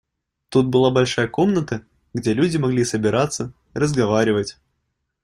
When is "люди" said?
2.33-2.57